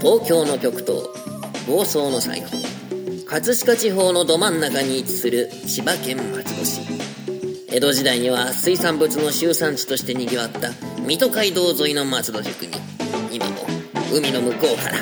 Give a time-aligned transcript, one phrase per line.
[0.00, 1.08] 東京の極東
[1.66, 2.56] 房総の最北
[3.26, 6.80] 葛飾地方のど真ん中に位置する千葉県松戸市。
[7.68, 10.70] 江戸時代には水産物の集産地としてにぎわった
[11.06, 12.97] 水戸街道沿いの松戸宿に
[14.12, 14.96] 海の向こうから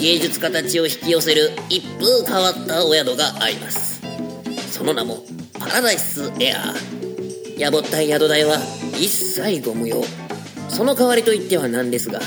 [0.00, 4.02] 芸術家たちを引き寄せる一風変わったお宿があります。
[4.70, 5.18] その名も
[5.58, 7.58] パラダイスエアー。
[7.58, 8.56] やぼったい宿代は
[8.92, 10.04] 一切ご無用。
[10.68, 12.20] その代わりといってはなんですが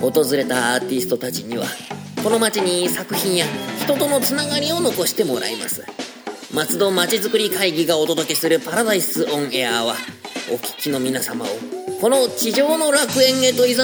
[0.00, 1.66] 訪れたアーティストたちには
[2.22, 3.46] この街に作品や
[3.82, 5.84] 人とのつながりを残してもらいます。
[6.54, 9.94] 松戸まちづくり会議がお届けするパラダイスオンエアは
[10.50, 11.48] お聞きの皆様を
[12.00, 13.78] この地上の楽園へと誘う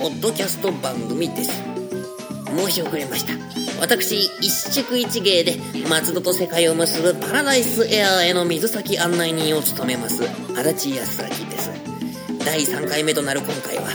[0.00, 1.62] ポッドキャスト番組です。
[2.46, 3.34] 申し遅れました。
[3.78, 10.22] 私一宿一芸で松戸と世界を結ぶパラダイスエアーへの水先案内人を務めます
[10.56, 11.70] 足立康明です。
[12.42, 13.90] 第3回目となる今回は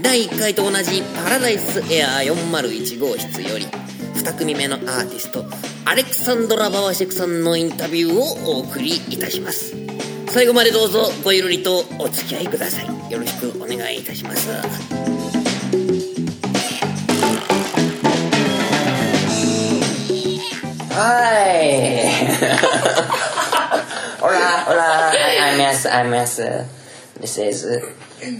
[0.00, 5.44] 第1回と同じパラダイスエアー401号室より2組目のアーティスト
[5.84, 9.76] アレクサンドラ・バワシェクさんのインタビューをお送りいたします。
[10.28, 12.97] 最後までどうぞごゆるりとお付き合いください。
[13.10, 14.50] よろしくお願いいたします。
[20.90, 21.02] は
[21.54, 22.04] い。
[24.22, 25.12] オラオラ。
[25.12, 25.88] I'm S.
[25.88, 26.42] I'm S.
[27.18, 27.82] This is、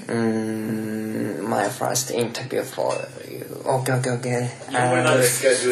[0.08, 2.94] um, my first interview for
[3.30, 3.46] you.
[3.64, 4.46] オッケーオッケーオッケー。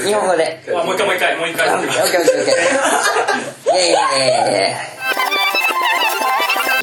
[0.06, 0.62] 日本語で。
[0.64, 0.70] 日。
[0.70, 1.12] もう一回も
[1.44, 1.74] う一回。
[1.74, 2.56] オッケーオッケーオッケー。
[3.76, 4.95] Yeah yeah.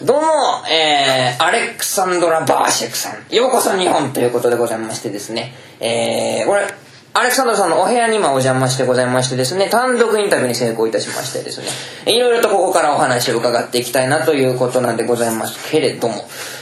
[0.06, 0.28] どうも、
[0.70, 3.34] えー、アレクサンドラ・バーシェクさん。
[3.34, 5.54] ようこそ日本ということでございましてですね。
[5.80, 6.66] えー、これ、
[7.14, 11.62] アレクサンドラさんのお部屋に今お邪魔してございましてですね、単独インタビューに成功いたしましてです
[12.06, 16.16] ね、いろいろとここからお話を伺っていきたいなということなんでございますけれども、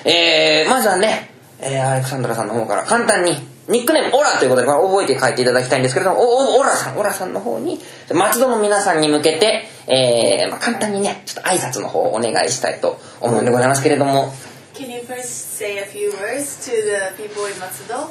[0.05, 3.37] えー、まずはね、えー、アレクサンドラさんの方から簡単に、
[3.71, 7.79] ニックネーム、オラということで、これ覚えて書いていただきたいんですけれども、お、お、オラさん、オラさんの方に、
[8.13, 14.33] 松戸の皆さんに向けて、えー、まあ、簡単にね、ちょっと挨拶の方をお願いしたいと思うんでございますけれども、
[14.73, 18.09] Can you first say a few words to the people in Matsudo?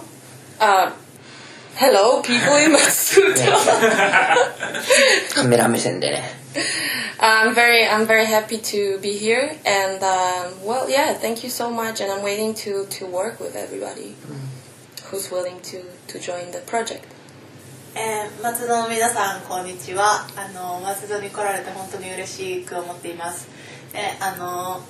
[0.60, 0.93] Uh,
[1.77, 3.53] hello, people in Matsudo.
[5.34, 6.22] カメラ目線でね。
[7.21, 12.00] I'm very, I'm very happy to be here, and um, well, yeah, thank you so much,
[12.00, 14.16] and I'm waiting to to work with everybody
[15.10, 17.03] who's willing to to join the project.
[17.97, 23.48] えー、松戸の皆さんこんにちはあの松戸に来られて本当に嬉しく思っています
[23.93, 24.81] であの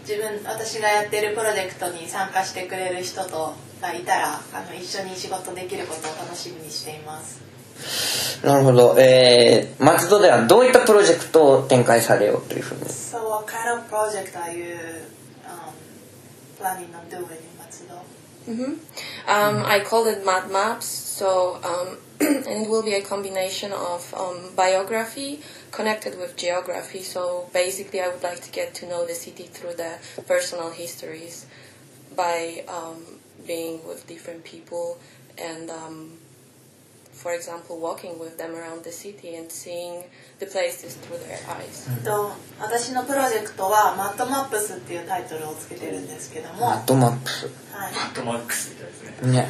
[0.00, 7.40] 自分私がやっているプロジェクトに参加してくれる人とがいたらあの一緒に仕事できることを楽しみにしています
[8.44, 8.96] なるほど。
[8.98, 14.74] えー、松戸ではどういったプロジェクトを展開されようというふうに？So what kind of project are you
[15.46, 15.70] um,
[16.58, 17.38] planning on doing?
[18.48, 18.78] Matsudo?
[19.26, 24.12] Um, I called it Mad Maps, so um, and it will be a combination of
[24.14, 27.02] um, biography connected with geography.
[27.02, 31.46] So basically, I would like to get to know the city through the personal histories
[32.16, 33.04] by um,
[33.46, 34.98] being with different people
[35.36, 36.18] and, um,
[37.18, 40.04] for example, walking with them around the city and seeing
[40.38, 41.88] the places through their eyes.
[42.04, 47.46] と私のプロジェクトは「マットマップス」っていうタイトルをつけてるんですけども、はい、マットマップス。
[47.72, 49.32] マットマックスみたいですね。
[49.32, 49.48] ね。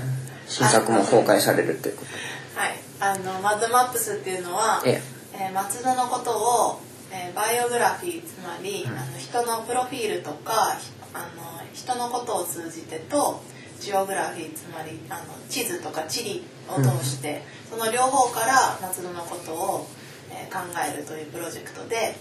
[0.48, 2.60] 新作も公開されるということ。
[2.60, 5.02] はい、あのマットマップスっていうのは、え
[5.34, 5.48] え。
[5.50, 6.80] ー松戸のことを、
[7.12, 13.42] えーバイオグラフィーつまり、あの人のプロフィールとかひあの人のことを通じてと
[13.80, 19.86] ジオグラフィーつまりあの地図とか地理を通して、その両方から松戸のことを、
[20.30, 20.58] えー考
[20.92, 22.14] えるというプロジェクトで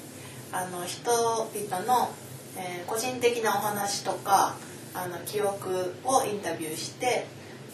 [0.51, 2.09] あの人々の、
[2.57, 4.55] えー個人的なお話とか
[4.93, 7.25] あの記憶をインタビューして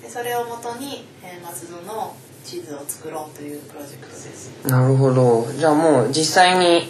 [0.01, 4.51] でそれをもとに、えー松戸の地図を作ろうというプロジェクトです。
[4.68, 5.47] なるほど。
[5.53, 6.88] じゃあもう実際に、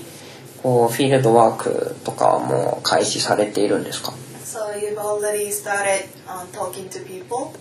[0.63, 4.13] こう、フィールドワークとかはもう開始されているんですか？
[4.53, 7.55] So you've already started um, talking to people.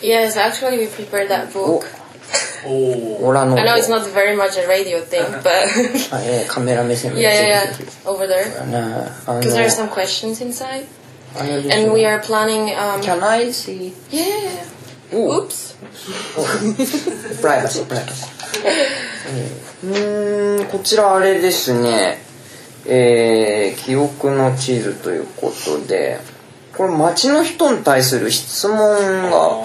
[0.00, 1.86] Yes, actually, we prepared that お book.
[2.64, 2.70] お
[3.24, 5.50] おオラの I know it's not very much a radio thing, but
[6.12, 8.44] あえーカメラ目線で yeah, yeah, ぜひぜ yeah, over there.
[8.44, 8.76] ひね
[9.26, 10.86] あの Because there are some questions inside,
[11.36, 12.66] あれです and we ね are planning.
[12.76, 13.92] Um, Can I see?
[14.12, 14.62] yeah, yeah,
[15.12, 15.16] yeah.
[15.18, 15.74] お Oops.
[17.40, 22.18] プライバシープライバシーうーんこちらあれですね
[22.88, 26.18] えー、記憶の地図ということで
[26.76, 28.78] これ街の人に対する質問
[29.30, 29.64] が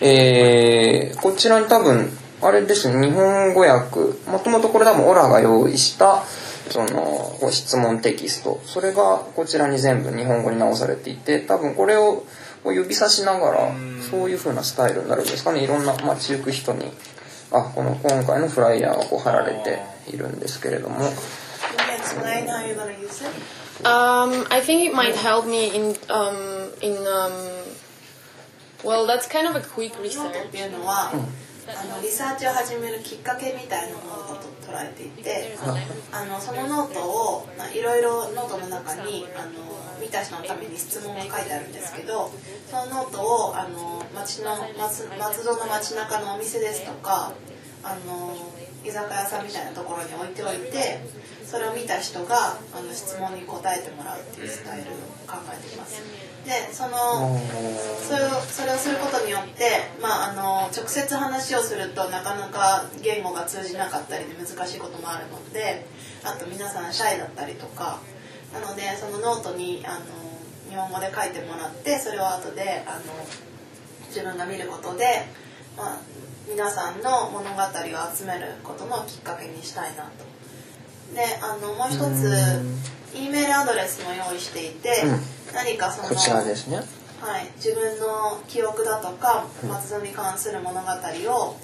[0.00, 2.10] えー、こちらに多分、
[2.42, 4.00] あれですね、日本語訳、
[4.30, 6.24] もともとこれ多分オラが用意した、
[6.70, 12.24] その、ご質問テキスト、それがこちらに全部日本語に直されていて、多分これを
[12.66, 13.70] 指さしながら、
[14.10, 16.90] そういう風なスタイルになるんですかね、いろんな街行く人に、
[17.52, 20.96] あ、この今回のフライヤーがこう貼られているんですけれども。
[23.84, 27.32] Um, I think it might help me in um, in um,
[28.84, 30.34] well, that's kind of a quick research.
[31.66, 35.56] あのリサーチを始めるきっかけみたいなものだと捉えていて
[36.12, 39.50] あのそのノートをいろいろノートの中にあの
[39.98, 42.30] 見た人のために質問が書いてあるんですけど
[42.68, 47.32] そのノートをあの町の松松戸の街中のお店ですとか
[47.82, 48.36] あの
[48.84, 51.00] 居酒屋さんみたいなところに置いておいて
[51.44, 54.94] それを見た人があの質問に答えてもらうっていうスタイルを
[55.26, 56.02] 考えています。
[56.44, 57.40] でその
[58.04, 59.64] それをそれをすることによって、
[60.02, 65.86] まあ、あの直接話をするとなかなか言語が通じなかったりで難しいこともあるので
[66.22, 68.00] あと皆さんシャイだったりとか
[68.52, 70.04] なのでそのノートにあの
[70.68, 73.00] 日本語で書いてもらってそれを後であの
[74.08, 75.26] 自分が見ることで、
[75.76, 76.00] まあ、
[76.48, 80.24] 皆さんの物語を集めることのきっかけにしたいなと。
[81.14, 82.60] であのもう一つ
[83.14, 86.76] E メールアドレスも用意していて、うん、何かそのこちらですね。
[87.20, 91.56] はい、自分の記憶だとか松戸に関する物語を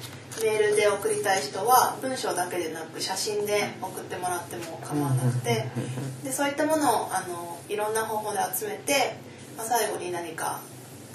[0.43, 5.67] メールで送りたい人は文章だけでなく写真で送ってもらっても構わなくて
[6.25, 7.91] でそういったものをあのいろん。
[7.95, 9.17] な方法で集めて、
[9.57, 10.61] まあ、最後に何か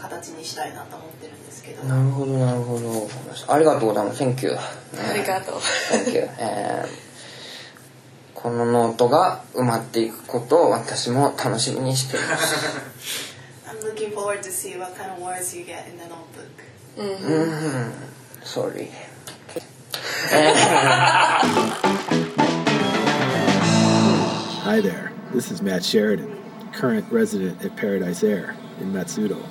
[0.10, 3.08] 形にしたいなと思ってるんですけどなるほどなるほど
[3.48, 7.06] ありがとうございます Thank you ありがとう Thank you、えー
[8.46, 13.34] このノートが埋まっていくことを私も楽しみにしています。
[13.66, 16.46] I'm looking forward to see what kind of words you get in the notebook.
[16.96, 17.92] Mm-hmm.
[18.44, 18.92] Sorry.
[24.64, 25.12] Hi there.
[25.34, 26.38] This is Matt Sheridan,
[26.72, 29.44] current resident at Paradise Air in Matsudo.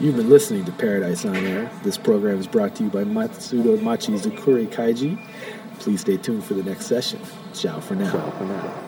[0.00, 1.70] You've been listening to Paradise on Air.
[1.82, 5.22] This program is brought to you by Matsudo Machi Zukuri Kaiji.
[5.78, 7.20] Please stay tuned for the next session.
[7.52, 8.10] Ciao for now.
[8.10, 8.86] Ciao for now.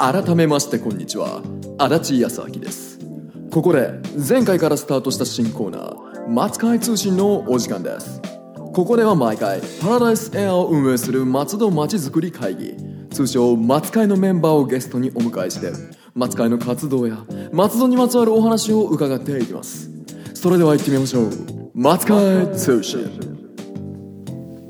[0.00, 1.42] 改めましてこんにちは
[1.78, 2.98] 足立康明です
[3.52, 3.92] ここで
[4.28, 8.22] 前回からスタートした新コーナー松海通信のお時間です。
[8.54, 12.76] ここでは毎回パラダイスエアを運営する松戸まちづくり会議。
[13.10, 15.72] 通称松会のメンバーをゲストにお迎えして
[16.14, 17.18] 松会の活動や
[17.52, 19.90] 松戸にまつわるお話を伺っていきます。
[20.34, 21.30] それでは行ってみましょう。
[21.74, 23.10] 松会通信。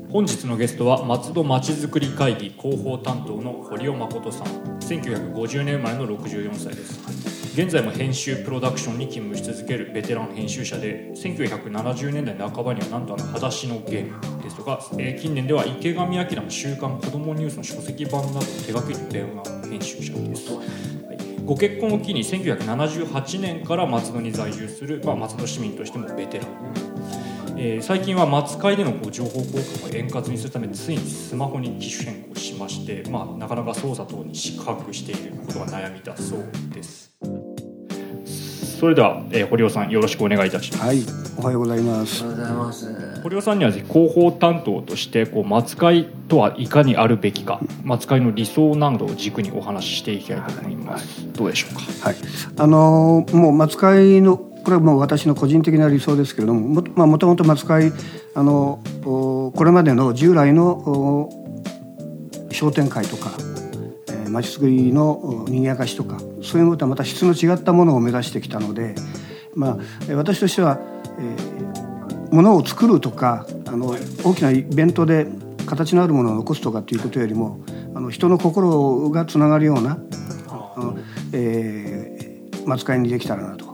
[0.09, 4.47] 本日のゲストは松戸まちづくり会議広報担当の堀尾誠さん。
[4.79, 7.30] 1950年生まれの64歳です。
[7.53, 20.65] 現在も編集プロダクションに勤務し続けるベテラン編集者で1970年代半ばにはなんとあの「裸足のゲーム」ですとか、えー、近年では池上彰の「週刊子どもニュース」の書籍版などを手掛ける電話編集者です、はい、
[21.43, 26.90] ご結婚を機に1978年から松戸に在住する、まあ、松戸市民としてもベテラン。
[27.63, 37.11] えー、最近は松会でのこう情報交換を円滑にするためについにスマホに機種変更しまして、まあ、なかなか操作等に四苦八苦していることが悩みだそうです。
[38.79, 40.83] それでは、えー、堀尾さんよろしくお願いいたします。
[40.87, 41.03] はい
[41.37, 42.23] おはようございます。
[42.23, 43.21] おはようございます。
[43.21, 52.09] 堀尾さんには広報担当としてこう松会とはいかにあるべきか松会の理想などを軸にお話ししていきたいと思います、はい、どうでしょうか？
[52.09, 52.15] はい。
[52.57, 57.91] あのー、もう松会のこれはもう私の個人的な理想ですけれどもも,、ともと松会
[58.35, 61.29] あのこれまでの従来の
[62.51, 63.31] 商店会とか
[64.29, 68.95] まち、づくりの賑やかしとかそういうものとはまた質の違ったものを目指してきたので、
[69.55, 69.77] まあ、
[70.15, 70.79] 私としては、
[71.19, 75.27] えー、ものを作るとかあの大きなイベントで
[75.65, 77.59] 形のあるものを残すとかっていうことよりも
[77.93, 79.99] あの人の心がつながるような、
[81.33, 83.70] えー、松会にできたらなと。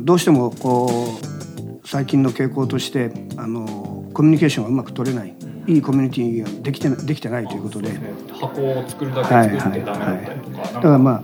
[0.00, 1.18] どうしてもこ
[1.82, 5.34] う最近の傾向としてあのコミュニケーションがうまく取れない
[5.66, 7.92] いいコミュニティができてできてないということで。
[8.32, 11.22] 箱を作るだけ作ってダメだったりとか、はいはいはい、だからまあ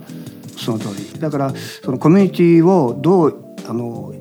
[0.56, 1.20] その通り。
[1.20, 4.14] だからそのコミュニティをどうあの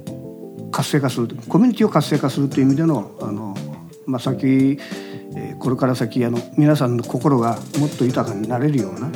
[0.72, 3.56] 活性化するコミュニティを活性化するという意味でのあの、
[4.06, 4.78] まあ、先
[5.60, 9.14] これから先あの皆さんの心がもっと豊かになれるような、うん、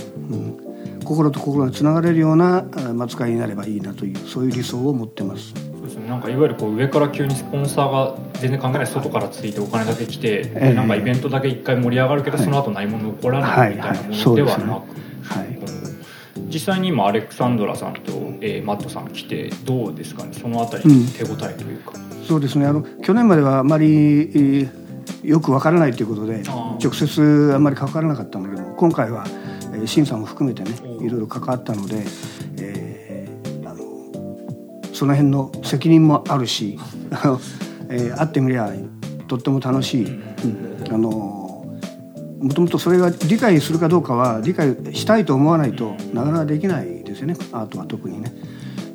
[1.04, 2.66] 心と心がつながれるような
[3.00, 5.54] 扱いになればいいなというそういう理想を持ってます。
[5.54, 10.74] そうですね、なんかいわゆるこう上から急にスポンサーが全然関係ない外からついてお金だけ来て、ええ。
[10.74, 14.84] なんかイベントだけ一回盛り上がるけど、その後何も残らないみたいなものではなく、
[16.50, 20.30] 実際に今アレクサンドラさんと、えーマットさん来てどうですかね？
[20.34, 21.08] そのあたりうん。
[21.08, 21.94] 手応えというか、
[22.28, 22.66] そうですね。
[22.66, 24.84] あの去年まではあまりえー
[25.22, 26.44] よくわからないということで
[26.82, 29.30] 直接あんまり関わらなかったんだけど今回は、え
[29.88, 30.72] 審査も含めてね
[31.02, 32.04] いろいろ関わったので、
[32.60, 33.84] えーあの
[34.94, 36.80] その辺の責任もあるし、
[37.90, 38.72] えー会ってみりゃ
[39.28, 40.94] とっても楽しい、うん。
[40.94, 41.10] あの
[42.42, 47.36] もともとそれが理解するかどうかは理解したいと思わないとなかなかできないですよね。
[47.54, 48.34] アートは特にね。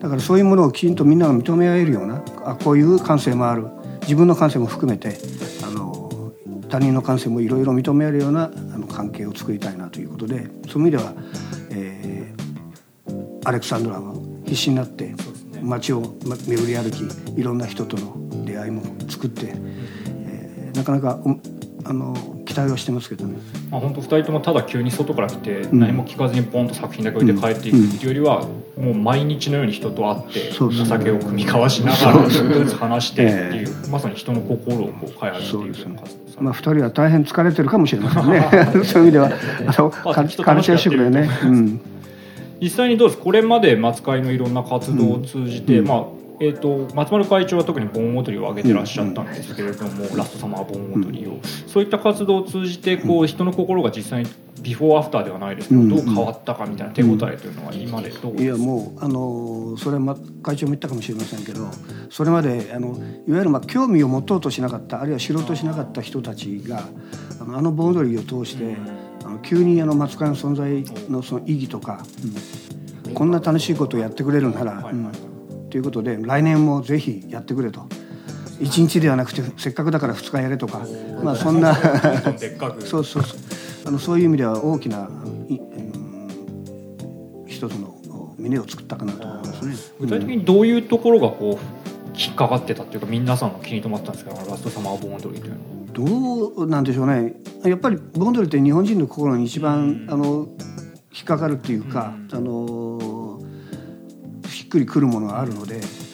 [0.00, 3.66] だからそういうものをきちんとみんなが認め合えるようなあこういう感性もある。
[4.02, 5.18] 自分の感性も含めて
[5.62, 6.32] あの
[6.70, 11.14] 他人の感性もいろいろ認め合えるようなあの関係を作りたいなということでそういう意味では、
[11.70, 12.48] えー
[13.44, 14.12] アレクサンドラは
[14.44, 15.14] 必死になって
[15.62, 19.54] 街をま巡り歩きいろんな人との出会いも作って、
[20.26, 21.40] えーなかなかお
[21.84, 22.14] あの
[22.44, 23.38] 期待はしてますけどね。
[23.70, 25.78] まあ、本当2人ともただ急に外から来てん。
[25.78, 38.48] 何も聞かずにポンと作品だけ置いて帰っていくっていうよりはもう毎日のように人と会ってお酒を酌み交わしながらちょっとずつ話してっていうまさに人の心をこう開発していうな活動をされてまあ、2人は大変疲れてるかもしれませんね。
[38.84, 39.30] そういう意味では
[39.66, 40.28] あのカル
[40.62, 41.80] チャーショックでね、うん、
[42.60, 45.86] 実際にどうですこれまで松会のいろんな活動を通じて、うん。
[45.86, 46.04] まあ
[46.40, 54.30] えー、と松丸会長は特に盆踊りを挙げてらっしゃったんですけれども、ラストサマー盆踊りを、そういった活動を通じてこう人の心が実際に
[54.62, 55.88] ビフォーアフターではないですけど、うん。
[55.88, 61.68] どう変わったかみたいな手応えというのは今までどういやもうあのそれはま会長も言ったかもしれませんけど
[62.10, 66.88] それまであのいわゆるまあ興味を持とうとしなかったあるいは知ろうとしなかった人たちが
[67.40, 68.76] あのあの盆踊りを通して、
[69.24, 73.14] あの急にあの松会の存在のその意義とか、うん。
[73.14, 75.10] こんな楽しいことをやってくれるなら、うん
[75.70, 77.86] ということで来年もぜひやってくれと。
[78.60, 80.82] 1日ではなくてせっかくだから2日やれとか
[81.22, 81.76] まあそんな
[82.84, 83.22] そうそう
[83.86, 85.08] あのそういう意味では大きな、
[85.48, 87.98] いうん一つの
[88.36, 89.76] 峰を作ったかなと思いますね。
[90.00, 95.78] 具体的にどういうところがこう引っかかってたっていうか皆さんの気に留まったんですけどラストサマー盆踊りというのは。
[95.92, 97.34] どうなんでしょうね。
[97.64, 100.48] やっぱり盆踊りって日本人の心に一番、あの
[101.12, 103.27] 引っかかるっていうか、あのし
[104.68, 106.08] っくりくるものがあるので、えー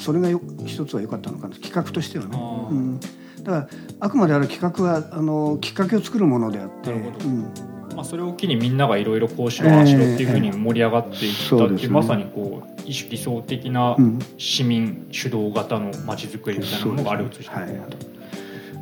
[0.00, 2.30] それがよ一つは良かったのかな企画としてはね。
[2.70, 3.06] うん、だ
[3.44, 3.68] から
[4.00, 6.96] あくまである企画はあのきっかけを作るものであって、う
[7.28, 7.52] ん。
[7.94, 14.18] まあ、それを機にみんながいろいろこうしろああしろっていうふうに盛り上がっていったっていう,、まさにこう一種理想的なうん。
[14.38, 17.80] 市民主導型の街づくりみたいなものがあるとして、はい。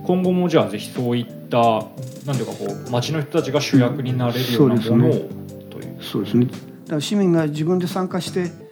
[0.07, 1.59] 今後もじゃあぜひそういった
[2.27, 5.23] なんていうかこう街の人たちが主役になれるようなものを、そう
[5.71, 6.45] というそうですね。
[6.45, 8.68] だから市民が自分で参加して、えー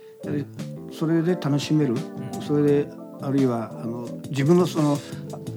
[0.93, 1.95] それで楽しめる、
[2.47, 2.89] それで
[3.21, 4.99] あるいはあの自分のその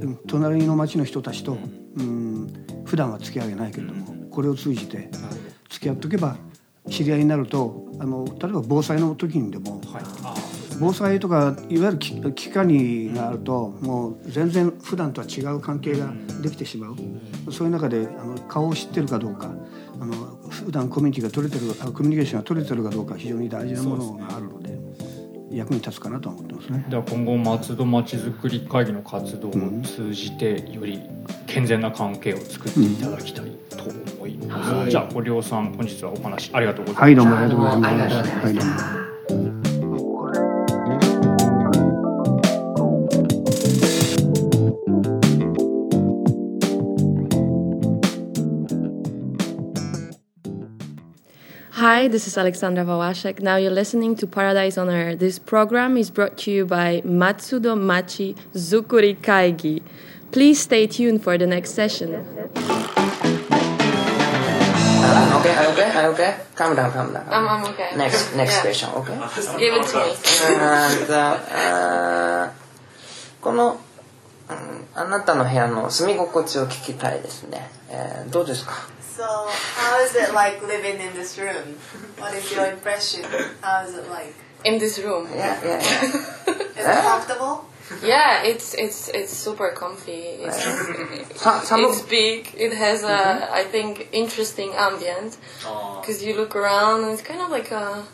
[0.01, 1.57] うん隣の町の人たちと、
[1.97, 2.47] うん、
[2.85, 5.09] 普段は付き合いがないけれども、これを通じて
[5.69, 6.38] 付き合っておけば
[6.89, 9.81] 知り合いになると、あの例えば防災の時にでも。
[9.91, 10.35] はい、あ
[10.79, 16.95] 防災とかいわゆる危危機管理があるともう全然普段とは違う関係ができてしまう。
[17.51, 19.51] そういう中であの顔を知ってるかどうか
[20.66, 24.78] 普段コミュニティが取れてるあコミュニケーションが取れてるかどうか非常に大事なものがあるので
[25.51, 26.86] 役に立つかなとは思ってますね。
[26.89, 29.51] では今後松戸まちづくり会議の活動を
[29.84, 31.01] 通じてより
[31.48, 33.84] 健全な関係を作っていただきたいと
[34.18, 38.30] 思います、じゃあご両さん本日はお話ありがとうございました、はいどうもありがとうございます。
[38.30, 38.99] はいどうも
[51.78, 53.40] Hi, this is Alexandra Wawaszek.
[53.40, 55.16] Now you're listening to Paradise on Air.
[55.16, 59.83] This program is brought to you by Matsudo Machi Zukuri Kaigi.
[60.30, 62.14] Please stay tuned for the next session.
[65.06, 66.37] Uh, okay, okay, okay.
[66.54, 67.26] Calm down, calm down.
[67.28, 67.90] I'm, I'm okay.
[67.97, 68.62] Next, next Yeah.
[68.62, 69.14] question, okay?
[69.59, 70.14] Give it to me.
[70.54, 72.50] And, uh,
[73.40, 73.78] この、
[74.49, 77.68] うんあなたの部屋の住み心地を聞きたいですね。
[77.90, 78.73] えーどうですか
[79.18, 79.25] So,
[79.76, 81.76] how is it like living in this room?
[82.18, 83.25] What is your impression?
[83.61, 84.35] How is it like?
[84.64, 85.28] In this room.
[85.35, 86.54] Yeah, yeah, yeah.
[86.80, 87.66] Is it comfortable?
[88.02, 90.40] Yeah, it's it's it's super comfy.
[90.42, 90.56] It's,
[91.40, 92.49] Sa- some it's big.
[92.56, 95.37] It has a I think interesting ambient
[96.00, 98.04] because you look around and it's kind of like a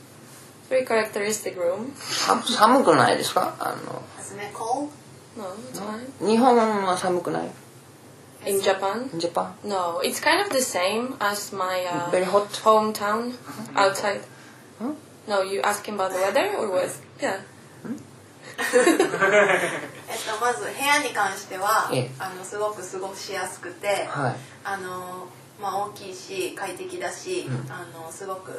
[0.69, 1.95] very characteristic room.
[1.97, 4.91] さ寒くないですかあの Isn't it cold?
[5.39, 6.27] No, it's fine.
[6.27, 7.51] 日本は寒くない
[8.46, 12.48] In Japan, ジャパン no, it's kind of the same as my uh, Very hot?
[12.64, 13.34] hometown
[13.76, 14.22] outside.
[15.28, 16.90] No, you asking about the weather or what?
[17.20, 17.40] Yeah.
[18.58, 25.28] えっと、まず部屋に関してはええあのすごく過ごしやすくて、はいあの
[25.62, 28.52] まあ、大きいし快適だし、うんあのすごく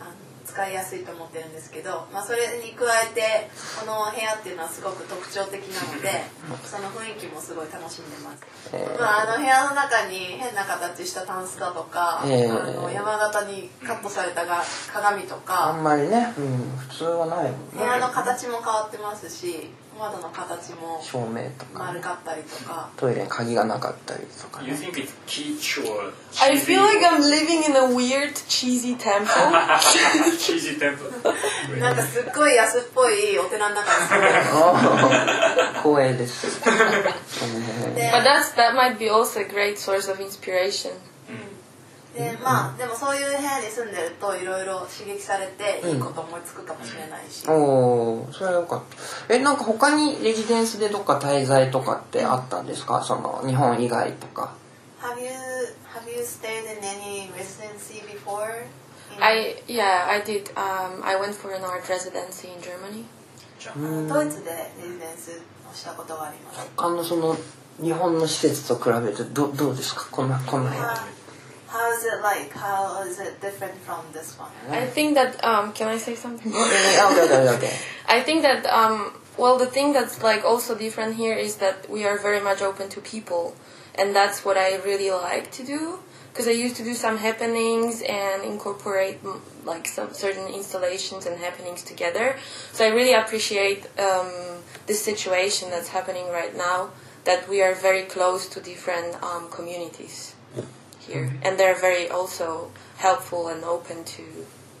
[0.00, 0.10] あの
[0.46, 3.50] 使いやすいと思ってるんですけど、まあ、それに加えて
[3.80, 6.22] この部屋っていうのはすごく特徴的なので
[6.64, 9.00] その雰囲気もすごい楽しんでます、えー。
[9.00, 14.62] まあ、あの部屋の中に変な形したタンスだとか、ええあの山形にカットされたが
[14.92, 22.89] 鏡とあかんまりね、うん、普通はないもん部屋ねの形も変わってますし窓の形も照明とか、ね、丸かったりとか。
[22.97, 26.11] トイレに鍵がなかったりとか You ね think it's kitsch or
[26.41, 26.73] I cheesy?
[26.75, 29.27] feel like I'm living in a weird, cheesy temple.
[30.39, 31.79] cheesy temple.
[31.79, 36.59] なんかすっごい安っぽいお寺の中に住んでるあー光栄です、
[37.95, 40.91] で but that's that might be also a great source of inspiration.
[42.16, 48.82] でまあでもそういう部屋に住んでるといろいろ刺激されていいこと思いつくかもしれないし、おおそれはよかっ
[49.28, 53.02] たえなんか他にレジデンスでどっか滞在とかってあったんですか？
[53.04, 54.54] その日本以外とか
[55.02, 58.64] Have you have you stayed in any residency before?
[59.20, 60.48] I yeah, I did.
[60.56, 63.04] Um, I went for an art residency in Germany.
[64.08, 64.50] ドイツで
[64.82, 66.70] レジデンスをしたことがあります。
[66.76, 67.36] 他のその
[67.82, 70.94] 日本の施設と比べてどどうですかこんなこんな部屋
[71.68, 72.52] How how is it like?
[72.52, 74.50] How is it different from this one?
[74.70, 76.52] I think that um, can I say something?
[76.54, 77.66] えあ OK OK OK
[78.08, 82.04] I think that um, well, the thing that's like also different here is that we
[82.04, 83.54] are very much open to people,
[83.94, 85.98] and that's what I really like to do.
[86.32, 91.38] Because I used to do some happenings and incorporate mm, like some certain installations and
[91.40, 92.36] happenings together.
[92.72, 94.30] So I really appreciate um,
[94.86, 96.90] this situation that's happening right now.
[97.24, 100.36] That we are very close to different um, communities
[101.06, 104.22] here, and they're very also helpful and open to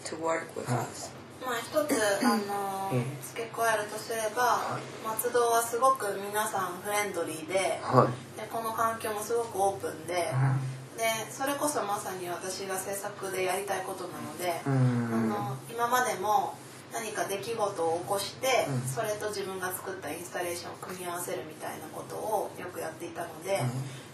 [0.04, 1.10] to work with us.
[1.44, 2.90] まあ一つあの
[3.22, 4.58] 付け加えるとすれば
[5.06, 8.40] 松戸はすごく皆さんフレンドリーではい。
[8.40, 16.54] でこの環境もすごくオープンででそれこそまさに私が制作でやりたいことなのでうあんの今までも
[16.92, 18.80] 何か出来事を起こしてうん。
[18.88, 23.60] それと自分が作ったインスタレーションを組み合わせるみたいなことをよくやっていたので、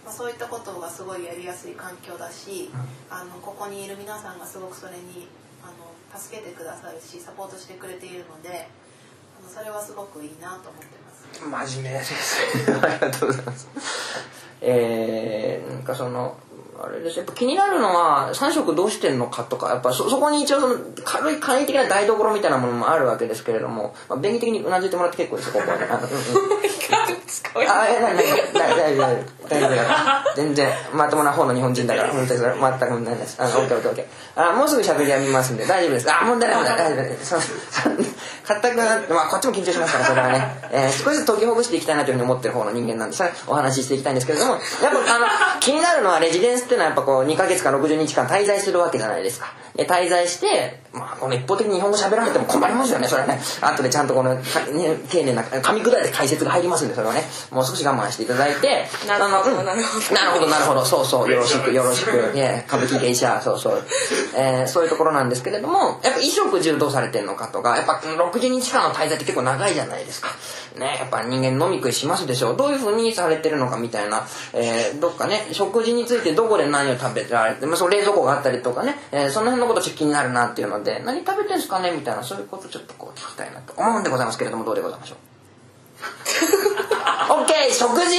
[0.05, 2.71] まあ、そういったことがすごいやりやすい環境だし
[3.11, 5.29] あのここにいる皆さんがすごくそれに
[5.63, 8.69] あの助けてくださるしサポートしてくれているので
[9.39, 10.87] あのそれはすごくいいなと思って
[11.51, 11.73] ます。
[11.73, 12.73] 真面目です。
[12.83, 13.69] ありがとうございます。
[14.61, 16.37] えー、なんかその
[16.83, 17.19] あれです。
[17.19, 25.87] やっぱ気になるのは3食どうしてんのかとかやっぱそそこに一応その軽い簡易的な台所みたいなものもあるわけですけれども、まあ、便宜的にうなずいてもらって結構ですよここはね
[27.13, 30.25] あのうんうん It's going あ、え、なになに大大丈夫、大丈夫だから。
[30.35, 33.37] 全然、まともな方の日本人だから、 本当にそれ、全く問題ないです。
[33.39, 34.51] あの、オッケーオッケーオッケー。
[34.51, 36.13] あ、もうすぐ喋りやみますんで、大丈夫です。
[36.13, 37.35] あ、問題ない問題ない、大丈夫です。
[38.47, 40.63] 硬くなって、まあ、こっちも緊張しますから、それはね。
[40.73, 44.61] えー少しずつ解きほぐしていきたいなというふうに思ってる方の人間なんで、それお話ししていきたいんですけれども、やっ
[45.07, 45.27] ぱ、あの、
[45.61, 49.53] 気になるのは、レジデンスっていうのは、やっぱこう、2ヶ月か60日間滞在するわけじゃないですか。
[49.77, 53.41] で、滞在して、まあ、この一方的に日本語喋られても困りますよね、それはね。
[53.63, 57.25] 後でちゃんとこの、かね、丁寧な、噛み砕いて解説が入りますんで、それはね。
[57.51, 60.85] もう少し我慢していただいて、なるほどうんなるほどなるほど、なるほど。
[60.85, 62.33] そうそう、よろしく、よろしく。
[62.35, 63.83] ね、歌舞伎芸者、そうそう。
[64.35, 68.01] えーそういうところなんですけれども、やっぱ衣食住どうされてんのかとか、やっぱ
[68.33, 70.29] 60日間の滞在って結構長いじゃないですか。
[70.79, 72.57] ね、やっぱ人間飲み食いしますでしょう。
[72.57, 85.32] どういう風にされてるのかみたいな、えーどっかね、食事についてどこで何を食べられて、まあ、その冷蔵庫があったりとかね、えーその辺のことちょっと気になるなっていうので、何食べてんすかねみたいな、そういうことちょっとこう聞きたいなと思うんでございますけれども、どうでございましょう？
[87.31, 88.13] オッケー食事をね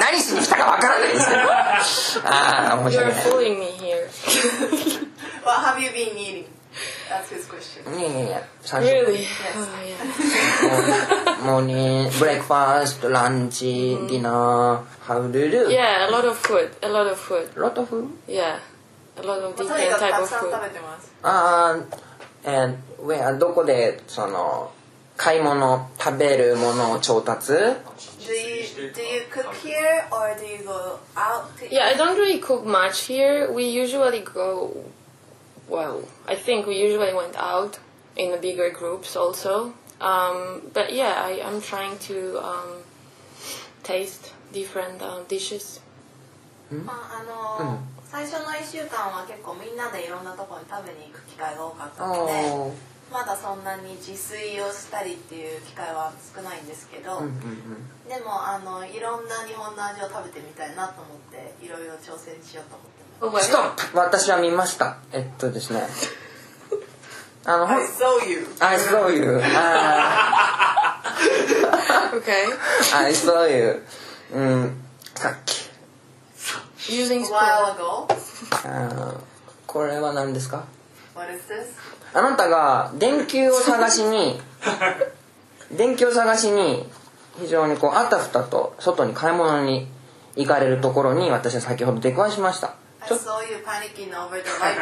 [0.00, 1.40] 何しに来たかわからないですけど
[2.28, 3.06] ああ面白い。
[3.06, 3.14] You're
[7.08, 7.82] That's his question.
[7.98, 9.18] いやいやいや三食 Really?
[9.18, 9.26] Yes.
[10.64, 10.72] Oh,
[11.40, 11.44] yeah.
[11.44, 16.70] モーニングブレックファーストランチディナーハウルル Yeah, a lot of food.
[16.82, 17.48] A lot of food.
[17.58, 18.58] ロトフ Yeah.
[19.16, 20.50] A lot of とに different かく type た of くさん food.
[20.52, 21.12] 食べてます。
[21.22, 21.98] ああ
[22.44, 24.70] えー、ウェアどこでその
[25.16, 31.72] 買い物食べるものを調達 Do you do you cook here or do you go out to eat?
[31.72, 33.50] Yeah, I don't really cook much here.
[33.52, 34.70] We usually go.
[35.68, 37.78] Well, I think we usually went out
[38.16, 39.74] in the bigger groups also.
[40.00, 42.82] Um, but yeah, I, I'm trying to um,
[43.82, 45.80] taste different uh, dishes.
[46.70, 47.24] まあ
[47.60, 52.32] あの最初の1週間は結構みんなでいろんなところに食べに行く機会が多かったので
[53.10, 57.24] まだそんなに自炊をしたりっていう機会は少ないんですけど、
[58.04, 63.07] でもあのいろんな日本の味を食べてみたいなと思っていろいろ挑戦しようと思ってます。
[63.40, 64.96] ストップ私は見ました。
[65.12, 65.82] えっとですね。
[67.44, 68.46] あのほん saw you.
[68.60, 71.02] I saw you あ
[72.14, 72.46] Okay.
[72.92, 73.82] ー I saw you
[74.32, 74.80] うん。
[75.14, 75.68] さっき。
[76.92, 78.06] Using while ago.
[78.64, 79.20] あー。
[79.66, 80.64] これは何ですか
[81.14, 82.18] ？What is this?
[82.18, 84.40] あなたが電球を探しに
[85.76, 86.88] 電球を探しに
[87.38, 89.90] 非常にこうあたふたと外に買い物に
[90.36, 92.74] 行かれるところに私は先ほど出くわしました
[93.10, 94.76] I saw you panicking over the light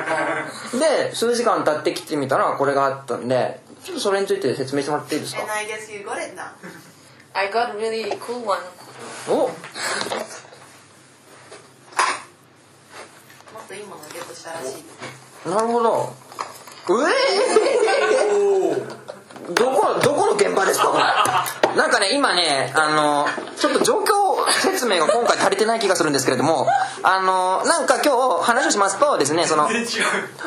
[0.72, 0.78] bulb.
[0.78, 6.48] で数時間経ってきてみたらこれがあったんでちょっとそれについて説明してもらっていいですか？And I guess you got it now.
[7.34, 8.58] I got a really cool one.
[9.28, 9.48] おも
[13.62, 14.70] っといいものをゲットしたらしいで
[15.44, 15.48] す。
[15.48, 16.12] なるほど
[16.88, 20.88] うえー、どこどこの現場ですか？
[20.88, 20.98] こ
[21.70, 24.15] れなんかね今ねあのちょっと状況
[24.62, 26.66] 説明が今回足りてない気がするんですけれども
[27.02, 29.68] あのなんか今日話をしますとですねその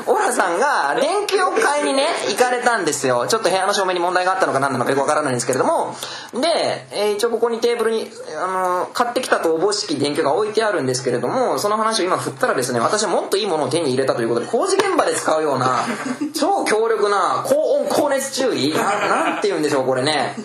[0.07, 3.27] オラさんが電球を買いにね行かれたんですよ。
[3.27, 5.95] ちょっと部屋の照明に問題があったのか何なのかよくわからないんですけれども。
[6.33, 8.09] で、えー一応ここにテーブルに
[8.41, 8.47] あ
[8.85, 15.85] の買ってきたとおぼしき電球が置いてあるんですけれどもその話を今振ったらですね私はもっといいものを手に入れたということで工事現場で使うような
[16.33, 20.35] 超強力な高温高熱注意ななんて言うんでしょうこれね。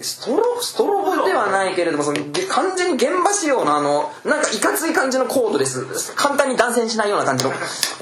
[0.00, 0.60] ストロボ？
[0.60, 1.24] ストロボ？
[1.24, 2.18] ではないけれどもその
[2.68, 7.52] 完全に現場仕様のあのなんかいかつい感じのコードです簡単に断線しないような感じの、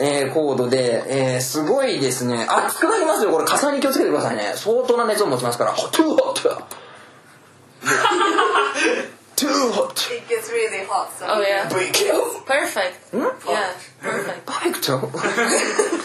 [0.01, 6.63] えーコードで、えーすごいですね熱くなりますよこれ火災に気をつけてくださいね相当な熱を持ちますからホットホット
[9.35, 11.11] Too hot It gets really hot.
[11.11, 11.69] So Oh yeah.
[12.47, 13.13] Perfect.
[13.49, 13.73] Yeah.
[14.01, 14.47] Perfect.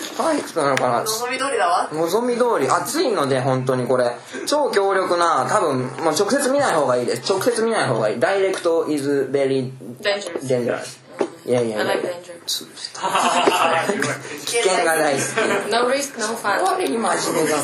[0.17, 1.03] パーフェクトなのかな？
[1.03, 1.89] 望み通りだわ。
[1.93, 2.67] 望み通り。
[2.67, 4.11] 暑いので本当にこれ。
[4.47, 7.31] 超強力な多分もう直接見ない方がいいです。
[7.31, 8.19] 直接見ない方がいい。
[8.19, 10.41] ダイレクト is very Dangerous.
[10.47, 10.97] dangerous
[11.45, 11.85] いやいやいや。
[11.85, 12.33] Like danger.
[12.45, 12.51] 危
[14.45, 15.19] 険が大好
[15.71, 16.63] No risk, no き fun.
[16.63, 17.57] 我に真面目だ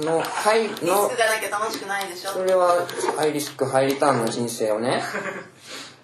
[0.00, 2.30] のはいリスのクがなきゃ楽しくないでしょ。
[2.30, 5.02] それはハイリスクハイリターンの人生をね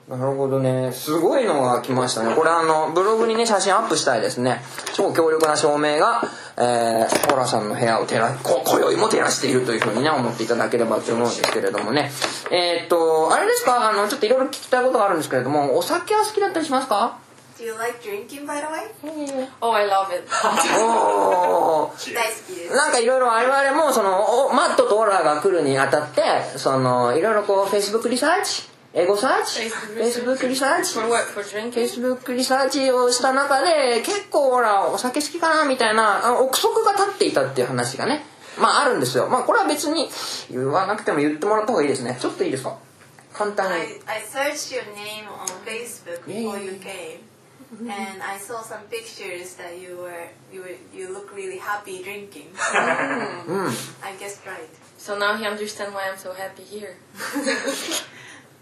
[0.09, 0.90] なるほどね。
[0.92, 2.35] すごいのが来ましたね。
[2.35, 4.62] これあのブログにね写真アップしたいですね。
[4.94, 6.23] 超強力な照明が、
[6.57, 12.11] えー、ホラさんの部屋を照らこ今宵も照らしているというふうにね思っていただければと思うんですけれどもね。
[12.51, 13.90] えーっとあれですか？
[13.90, 17.18] あのちょっといろいろ聞きたいことがあるんですけれどもお酒は好きだったりしますか
[17.59, 19.47] ？Do you like drinking by the way?
[19.61, 20.25] Oh, I love it.
[20.33, 22.23] 大好きで
[22.71, 22.75] す。
[22.75, 26.23] なんかいろいろ我々もそのおマットとオラが来るにあたって
[26.57, 31.07] そのいろいろこう Facebook リサーチエゴサーチ Facebook リサーチ For?
[31.09, 31.44] For?
[31.70, 38.24] Facebook リサーチをした中で結構ほらお酒好きかなみたいな憶測が立っていたっていう話がね
[38.59, 40.09] まああるんですよまあこれは別に
[40.51, 42.79] 言わなくても言ってもらった方がいいですねちょっといいですか
[43.35, 47.20] 簡単に I, I searched your name on Facebook before you came.
[47.70, 52.48] And I saw some pictures that you were you were you look really happy drinking.
[52.57, 54.70] I guessed right.
[54.96, 56.96] So now he understands why I'm so happy here.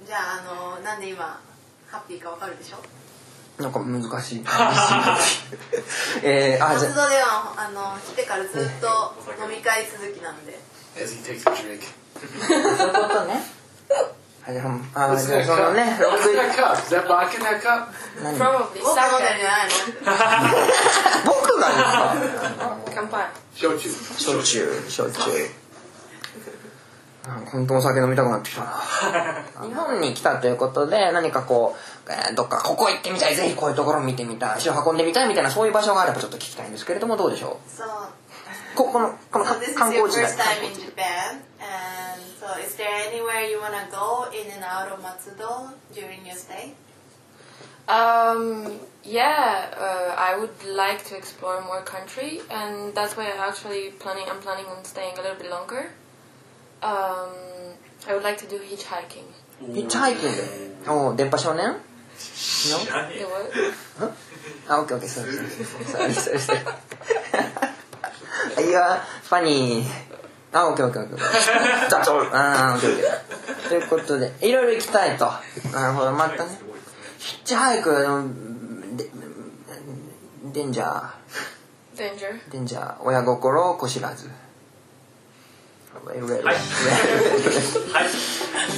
[0.07, 1.41] じゃああのなんで今
[1.91, 2.77] ハッピーかわかるでしょ？
[3.63, 4.45] なんか難しい
[6.23, 10.59] えー、あじゃ松戸ではあの来てからずっと飲み会続きなんで。
[10.97, 11.83] As he takes a drink.
[12.19, 13.43] そういうことね
[14.47, 14.63] あじゃ
[14.95, 16.75] ああじゃあそのね What's that cup?
[16.79, 17.89] Is that vodka in that cup?
[18.39, 18.81] Probably.
[18.83, 21.33] 僕飲んでるんじゃないの？
[21.33, 23.27] 僕がですか？Kampai.
[23.57, 23.91] Shochu.
[24.19, 25.51] 焼酎焼酎
[27.51, 28.83] 本当お酒飲みたくなってきたな。
[29.67, 33.35] 日本に来たということで何かこう、えー、どっかここ行ってみたい。
[33.35, 34.51] ぜひこういうところ見てみたい。
[34.57, 37.59] 足を運んでみたいみたいなそういう場所があればちょっと聞きたいんですけれどもどうでしょ
[38.75, 39.15] う、こ,この,
[49.05, 49.71] yeah,
[50.19, 54.27] I would like to explore more country, and that's why I actually planning.
[54.29, 55.93] I'm planning on staying a little bit longer.
[56.83, 57.29] Um,
[58.07, 59.25] I would like to do hitchhiking.
[59.75, 60.31] ヒッチハイキン
[60.85, 61.75] グおお電波少年 No?
[63.11, 64.13] Yeah, what?
[64.69, 65.65] あ、オッケーオッケー、そうです。
[65.93, 66.53] そうです、そうです。
[68.69, 69.87] いや、ファニー。
[70.53, 71.91] あ、オッケーオッケーオッケー。
[71.91, 72.37] ザトル。
[72.37, 73.69] あー、オッケーオッケー。
[73.69, 75.27] ということで、いろいろ行きたいと。
[75.73, 76.59] なるほど、またね。
[77.19, 79.11] ヒッチハイク、うんで
[80.53, 81.11] デンジャー、
[81.97, 82.51] Danger.
[82.51, 84.31] デンジャー、親心をこしらず。
[86.07, 86.15] は
[86.53, 86.57] い。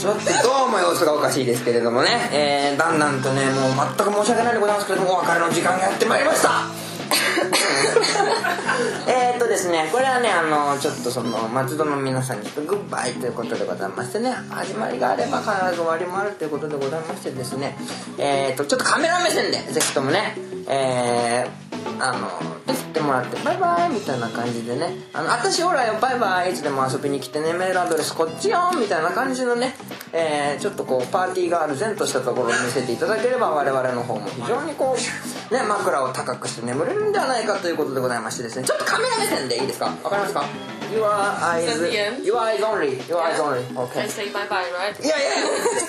[0.01, 6.89] ちょっとどうも様子がおかしいですけれどもね、えー、だんだんとね、もう全く申し訳ないでございますけれども、お別れの時間がやってまいりました。
[9.09, 17.77] えーっとですねこれはねあのちょっとその松戸の皆さんにグッバイということでございましてね始まりがあれば必ず終わりもあるということでございましてですね
[18.19, 20.37] えーっとちょっとカメラ目線でぜひともね
[20.71, 21.68] えー、
[22.01, 22.29] あの
[22.67, 24.95] 手振ってもらってバイバイみたいな感じでね。
[25.13, 29.75] あの私ほらよバイバイいつでも遊びに来てねメールアドレスこっちよみたいな感じのね、
[30.13, 38.65] えーちょっとこうパーティーがある前としたところを見せていただければ我々の方も非常にこうね枕を高くして眠れるんではないかということでございましてですね。
[38.65, 39.87] ちょっとカメラ目線でいいですか？
[40.03, 40.45] わかりますか
[40.91, 42.23] ？Your eyes?
[42.25, 42.99] Your eyes only.
[43.07, 43.61] Your eyes only.
[43.77, 44.01] Okay.
[44.01, 45.05] I say bye bye, right?
[45.05, 45.29] いやいや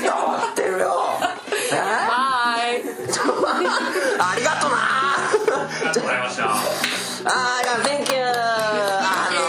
[0.01, 0.93] 伝わってるよ
[1.71, 2.83] え Bye!
[4.19, 4.75] ありがとな
[5.89, 6.45] がとうございました。
[6.45, 9.41] あーいや Thank you あの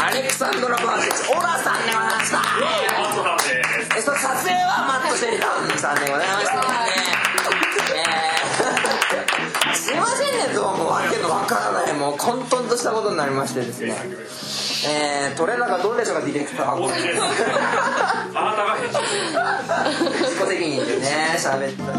[0.00, 2.38] ー、アレクサンドラ・バーティスオラさんでございました。
[2.38, 3.98] マットさんです。
[3.98, 6.62] えその撮影はマット・シェリダンさんでございましたね
[7.94, 13.94] えーすいませんねどうもわけのわからないもう混沌としたことになりましてですね。
[14.84, 16.88] えー、トレーナーがどうでしょうかディレクターあな
[18.56, 18.98] たが編集。
[20.24, 21.92] 自己責任でね喋った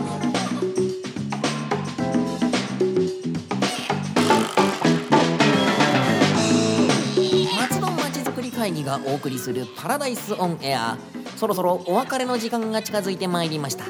[8.63, 10.97] 会議がお送りするパラダイスオンエア。
[11.35, 13.83] そろそろお別れの時間が近づいてまいりました。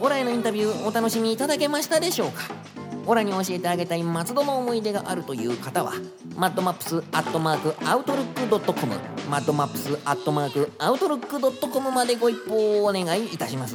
[0.00, 2.42] オラへのインタビューお楽しみいただけましたでしょうか？
[3.06, 5.94] オラに教えてあげたい松戸の思い出があるという方は
[6.36, 8.94] mad maps アットマーク outlook ドットコム
[9.28, 13.74] mad maps アットマーク outlook ドットコムまでご一報をお願いいたします。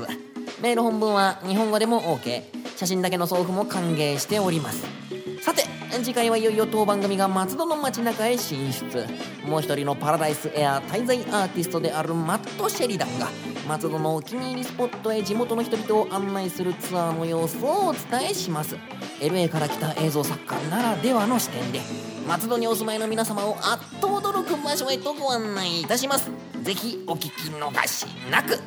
[0.61, 2.43] メール本文は日本語でも OK
[2.77, 4.85] 写真だけの送付も歓迎しております。
[5.41, 9.05] さて次回はいよいよ当番組が松戸の街中へ進出。
[9.45, 13.27] もう一人のパラダイスエア滞在アーティストであるマット・シェリダンが
[13.67, 18.75] 松戸のお気に入りスポットへ地元の人々を案内するツアーの様子をお伝えします。
[19.19, 21.81] LA から来た映像作家ならではの視点で
[22.27, 26.31] 松戸にお住まいの皆様をあっと驚く場所へとご案内いたします。
[26.63, 28.59] ぜひお聞き逃しなく。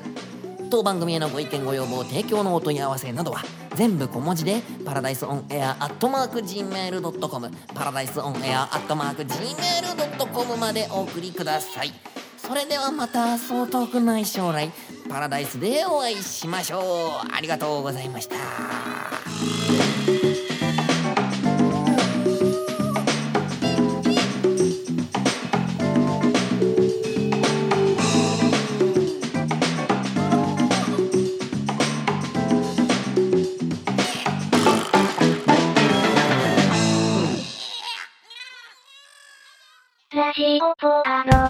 [0.71, 11.93] 当番組へのご意見ご要望提供のお問い合わせなどは全部小文字でパラダイスオンエアアットマーク Gmail.com パラダイスオンエアアットマーク Gmail.com までお送りください。
[12.37, 14.71] それではまたそう遠くない将来
[15.09, 16.83] パラダイスでお会いしましょう。
[17.33, 19.22] ありがとうございました。
[40.73, 41.42] ラジオポアド。